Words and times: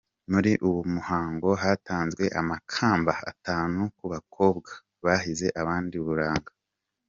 Muri 0.31 0.51
uwo 0.67 0.81
muhango 0.93 1.49
hatanzwe 1.61 2.23
amakamba 2.39 3.13
atanu 3.31 3.79
ku 3.97 4.05
bakobwa 4.13 4.71
bahize 5.05 5.47
abandi 5.61 5.93
uburanga. 6.01 6.51